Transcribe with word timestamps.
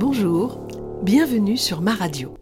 Bonjour, 0.00 0.66
bienvenue 1.02 1.58
sur 1.58 1.82
ma 1.82 1.92
radio. 1.92 2.32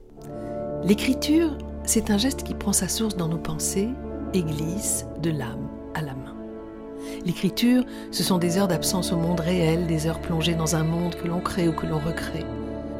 L'écriture, 0.84 1.58
c'est 1.83 2.08
un 2.08 2.17
geste 2.17 2.45
qui 2.45 2.54
prend 2.54 2.73
sa 2.73 2.87
source 2.87 3.17
dans 3.17 3.27
nos 3.27 3.37
pensées 3.37 3.88
et 4.33 4.45
glisse 4.45 5.07
de 5.20 5.31
l'âme 5.31 5.68
à 5.92 6.02
la 6.02 6.15
main. 6.15 6.36
L'écriture, 7.26 7.83
ce 8.12 8.23
sont 8.23 8.39
des 8.39 8.59
heures 8.59 8.68
d'absence 8.68 9.12
au 9.12 9.16
monde 9.16 9.41
réel, 9.41 9.89
des 9.89 10.07
heures 10.07 10.21
plongées 10.21 10.55
dans 10.55 10.77
un 10.77 10.84
monde 10.84 11.16
que 11.16 11.27
l'on 11.27 11.41
crée 11.41 11.66
ou 11.66 11.73
que 11.73 11.86
l'on 11.86 11.98
recrée. 11.98 12.44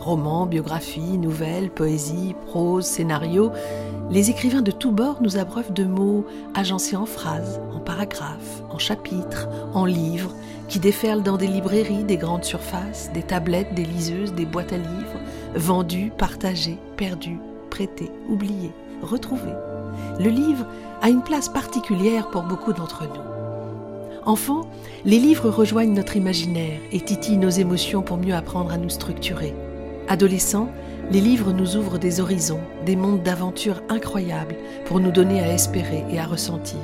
Romans, 0.09 0.47
biographies, 0.47 1.19
nouvelles, 1.19 1.69
poésie, 1.69 2.35
prose, 2.47 2.87
scénarios, 2.87 3.53
les 4.11 4.31
écrivains 4.31 4.63
de 4.63 4.71
tous 4.71 4.91
bords 4.91 5.19
nous 5.21 5.37
abreuvent 5.37 5.75
de 5.75 5.85
mots 5.85 6.25
agencés 6.55 6.97
en 6.97 7.05
phrases, 7.05 7.61
en 7.75 7.81
paragraphes, 7.81 8.63
en 8.71 8.79
chapitres, 8.79 9.51
en 9.75 9.85
livres, 9.85 10.35
qui 10.67 10.79
déferlent 10.79 11.23
dans 11.23 11.37
des 11.37 11.47
librairies, 11.47 12.05
des 12.05 12.17
grandes 12.17 12.45
surfaces, 12.45 13.11
des 13.13 13.23
tablettes, 13.23 13.75
des 13.75 13.85
liseuses, 13.85 14.33
des 14.33 14.47
boîtes 14.47 14.73
à 14.73 14.79
livres, 14.79 15.21
vendus, 15.55 16.11
partagés, 16.17 16.79
perdus, 16.97 17.39
prêtés, 17.69 18.11
oubliés, 18.31 18.73
retrouvés. 19.03 19.53
Le 20.19 20.31
livre 20.31 20.65
a 21.03 21.11
une 21.11 21.23
place 21.23 21.51
particulière 21.51 22.31
pour 22.31 22.45
beaucoup 22.45 22.73
d'entre 22.73 23.03
nous. 23.03 24.23
Enfants, 24.25 24.71
les 25.05 25.19
livres 25.19 25.51
rejoignent 25.51 25.93
notre 25.93 26.17
imaginaire 26.17 26.81
et 26.93 27.01
titillent 27.03 27.37
nos 27.37 27.51
émotions 27.51 28.01
pour 28.01 28.17
mieux 28.17 28.35
apprendre 28.35 28.73
à 28.73 28.79
nous 28.79 28.89
structurer. 28.89 29.53
Adolescents, 30.11 30.71
les 31.11 31.21
livres 31.21 31.53
nous 31.53 31.77
ouvrent 31.77 31.99
des 31.99 32.21
horizons, 32.21 32.61
des 32.87 32.97
mondes 32.97 33.23
d'aventures 33.23 33.83
incroyables 33.91 34.57
pour 34.87 35.01
nous 35.01 35.11
donner 35.11 35.41
à 35.41 35.53
espérer 35.53 36.03
et 36.11 36.19
à 36.19 36.25
ressentir. 36.25 36.81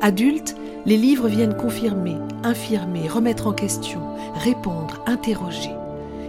Adultes, 0.00 0.54
les 0.86 0.96
livres 0.96 1.26
viennent 1.26 1.56
confirmer, 1.56 2.14
infirmer, 2.44 3.08
remettre 3.08 3.48
en 3.48 3.52
question, 3.52 4.00
répondre, 4.34 5.02
interroger. 5.06 5.70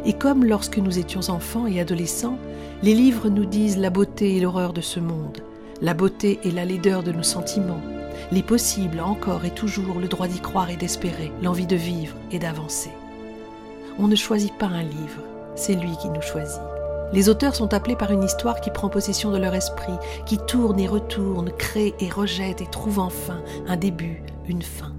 Et 0.03 0.13
comme 0.13 0.43
lorsque 0.43 0.79
nous 0.79 0.97
étions 0.97 1.29
enfants 1.29 1.67
et 1.67 1.79
adolescents, 1.79 2.39
les 2.81 2.95
livres 2.95 3.29
nous 3.29 3.45
disent 3.45 3.77
la 3.77 3.91
beauté 3.91 4.35
et 4.35 4.39
l'horreur 4.39 4.73
de 4.73 4.81
ce 4.81 4.99
monde, 4.99 5.43
la 5.81 5.93
beauté 5.93 6.39
et 6.43 6.51
la 6.51 6.65
laideur 6.65 7.03
de 7.03 7.11
nos 7.11 7.23
sentiments, 7.23 7.81
les 8.31 8.43
possibles 8.43 8.99
encore 8.99 9.45
et 9.45 9.51
toujours, 9.51 9.99
le 9.99 10.07
droit 10.07 10.27
d'y 10.27 10.39
croire 10.39 10.71
et 10.71 10.75
d'espérer, 10.75 11.31
l'envie 11.43 11.67
de 11.67 11.75
vivre 11.75 12.15
et 12.31 12.39
d'avancer. 12.39 12.89
On 13.99 14.07
ne 14.07 14.15
choisit 14.15 14.53
pas 14.57 14.65
un 14.65 14.81
livre, 14.81 15.21
c'est 15.55 15.75
lui 15.75 15.95
qui 15.97 16.09
nous 16.09 16.21
choisit. 16.21 16.61
Les 17.13 17.29
auteurs 17.29 17.55
sont 17.55 17.75
appelés 17.75 17.95
par 17.95 18.11
une 18.11 18.23
histoire 18.23 18.59
qui 18.59 18.71
prend 18.71 18.89
possession 18.89 19.31
de 19.31 19.37
leur 19.37 19.53
esprit, 19.53 19.93
qui 20.25 20.39
tourne 20.39 20.79
et 20.79 20.87
retourne, 20.87 21.51
crée 21.51 21.93
et 21.99 22.09
rejette 22.09 22.61
et 22.61 22.65
trouve 22.65 22.97
enfin 22.97 23.41
un 23.67 23.77
début, 23.77 24.23
une 24.47 24.63
fin. 24.63 24.93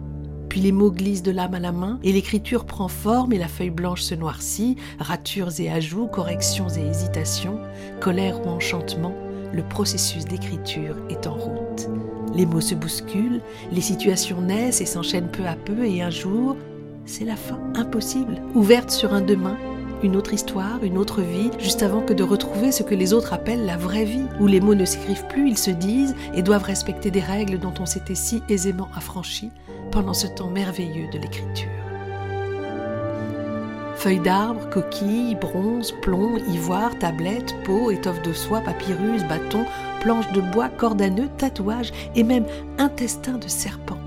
Puis 0.49 0.61
les 0.61 0.71
mots 0.71 0.93
glissent 0.93 1.25
de 1.25 1.33
l'âme 1.33 1.55
à 1.55 1.59
la 1.59 1.73
main 1.73 1.99
et 2.05 2.13
l'écriture 2.13 2.67
prend 2.67 2.87
forme 2.87 3.33
et 3.33 3.39
la 3.39 3.49
feuille 3.49 3.71
blanche 3.71 4.03
se 4.03 4.15
noircit, 4.15 4.77
ratures 5.01 5.59
et 5.59 5.69
ajouts, 5.69 6.07
corrections 6.07 6.69
et 6.69 6.87
hésitations, 6.87 7.59
colère 8.01 8.47
ou 8.47 8.51
enchantement, 8.51 9.15
le 9.53 9.65
processus 9.65 10.25
d'écriture 10.25 10.95
est 11.11 11.27
en 11.27 11.35
route. 11.35 11.89
Les 12.37 12.47
mots 12.47 12.61
se 12.61 12.77
bousculent, 12.77 13.41
les 13.73 13.81
situations 13.81 14.41
naissent 14.41 14.81
et 14.81 14.87
s'enchaînent 14.87 15.31
peu 15.31 15.47
à 15.47 15.57
peu 15.57 15.85
et 15.85 16.03
un 16.03 16.11
jour, 16.11 16.57
c'est 17.07 17.25
la 17.25 17.37
fin 17.37 17.59
impossible, 17.75 18.41
ouverte 18.55 18.91
sur 18.91 19.13
un 19.13 19.21
demain, 19.21 19.57
une 20.03 20.17
autre 20.17 20.35
histoire, 20.35 20.83
une 20.83 20.99
autre 20.99 21.23
vie, 21.23 21.51
juste 21.59 21.83
avant 21.83 22.03
que 22.03 22.13
de 22.13 22.23
retrouver 22.23 22.73
ce 22.73 22.83
que 22.83 22.95
les 22.95 23.13
autres 23.13 23.33
appellent 23.33 23.65
la 23.65 23.77
vraie 23.77 24.05
vie, 24.05 24.27
où 24.41 24.47
les 24.47 24.61
mots 24.61 24.75
ne 24.75 24.85
s'écrivent 24.85 25.27
plus, 25.29 25.49
ils 25.49 25.59
se 25.59 25.71
disent 25.71 26.15
et 26.35 26.43
doivent 26.43 26.65
respecter 26.65 27.11
des 27.11 27.21
règles 27.21 27.59
dont 27.59 27.75
on 27.81 27.87
s'était 27.87 28.15
si 28.15 28.43
aisément 28.49 28.89
affranchi 28.97 29.51
pendant 29.91 30.15
ce 30.15 30.27
temps 30.27 30.51
merveilleux 30.51 31.09
de 31.13 31.19
l'écriture. 31.19 31.69
Feuilles 33.97 34.21
d'arbres, 34.21 34.69
coquilles, 34.69 35.37
bronze, 35.37 35.93
plomb, 36.03 36.37
ivoire, 36.53 36.99
tablettes, 36.99 37.55
peau, 37.65 37.91
étoffe 37.91 38.21
de 38.23 38.33
soie, 38.33 38.61
papyrus, 38.61 39.23
bâtons, 39.25 39.65
planches 40.01 40.31
de 40.33 40.41
bois, 40.41 40.69
cordes 40.69 41.01
à 41.01 41.09
nœuds, 41.09 41.31
tatouages 41.39 41.93
et 42.15 42.25
même 42.25 42.45
intestins 42.79 43.39
de 43.39 43.49
serpent. 43.49 44.04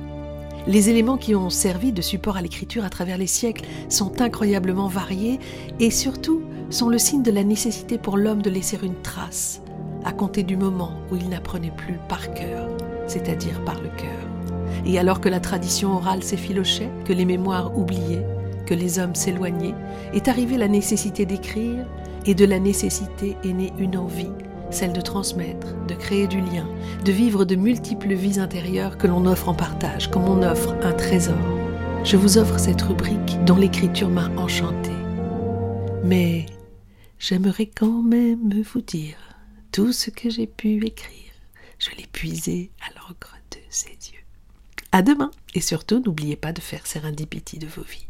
Les 0.67 0.89
éléments 0.89 1.15
qui 1.15 1.33
ont 1.33 1.49
servi 1.49 1.93
de 1.93 2.01
support 2.01 2.35
à 2.35 2.41
l'écriture 2.41 2.83
à 2.83 2.89
travers 2.89 3.17
les 3.17 3.25
siècles 3.25 3.63
sont 3.87 4.21
incroyablement 4.21 4.89
variés 4.89 5.39
et 5.79 5.89
surtout 5.89 6.41
sont 6.69 6.89
le 6.89 6.97
signe 6.97 7.23
de 7.23 7.31
la 7.31 7.45
nécessité 7.45 7.97
pour 7.97 8.17
l'homme 8.17 8.41
de 8.41 8.49
laisser 8.49 8.77
une 8.83 9.01
trace, 9.01 9.61
à 10.03 10.11
compter 10.11 10.43
du 10.43 10.57
moment 10.57 10.91
où 11.09 11.15
il 11.15 11.29
n'apprenait 11.29 11.71
plus 11.71 11.97
par 12.09 12.33
cœur, 12.33 12.67
c'est-à-dire 13.07 13.63
par 13.63 13.75
le 13.75 13.87
cœur. 13.95 14.83
Et 14.85 14.99
alors 14.99 15.21
que 15.21 15.29
la 15.29 15.39
tradition 15.39 15.95
orale 15.95 16.21
s'effilochait, 16.21 16.91
que 17.05 17.13
les 17.13 17.25
mémoires 17.25 17.77
oubliaient, 17.77 18.27
que 18.65 18.73
les 18.73 18.99
hommes 18.99 19.15
s'éloignaient, 19.15 19.75
est 20.11 20.27
arrivée 20.27 20.57
la 20.57 20.67
nécessité 20.67 21.25
d'écrire, 21.25 21.85
et 22.25 22.35
de 22.35 22.43
la 22.43 22.59
nécessité 22.59 23.37
est 23.45 23.53
née 23.53 23.71
une 23.79 23.95
envie, 23.95 24.31
celle 24.69 24.91
de 24.91 24.99
transmettre, 24.99 25.75
de 25.87 25.93
créer 25.93 26.27
du 26.27 26.41
lien, 26.41 26.67
de 27.07 27.11
vivre 27.13 27.45
de 27.45 27.55
multiples 27.55 28.13
vies 28.13 28.37
intérieures 28.37 28.97
que 28.97 29.07
l'on 29.07 29.25
offre 29.27 29.47
en 29.47 29.53
partage, 29.53 30.11
comme 30.11 30.25
on 30.25 30.43
offre 30.43 30.75
un 30.83 30.91
trésor. 30.91 31.39
Je 32.03 32.17
vous 32.17 32.37
offre 32.37 32.59
cette 32.59 32.81
rubrique 32.81 33.41
dont 33.45 33.55
l'écriture 33.55 34.09
m'a 34.09 34.27
enchantée. 34.31 34.91
Mais 36.03 36.45
j'aimerais 37.17 37.67
quand 37.67 38.01
même 38.03 38.61
vous 38.61 38.81
dire 38.81 39.15
tout 39.71 39.93
ce 39.93 40.09
que 40.09 40.29
j'ai 40.29 40.47
pu 40.47 40.85
écrire. 40.85 41.31
Je 41.79 41.91
l'ai 41.91 42.07
puisé 42.11 42.71
à 42.81 42.93
l'encre 42.99 43.37
de 43.51 43.59
ses 43.69 43.87
yeux. 43.87 44.25
À 44.91 45.01
demain 45.01 45.31
et 45.55 45.61
surtout 45.61 46.01
n'oubliez 46.05 46.35
pas 46.35 46.51
de 46.51 46.59
faire 46.59 46.85
serendipity 46.85 47.57
de 47.57 47.67
vos 47.67 47.83
vies. 47.83 48.05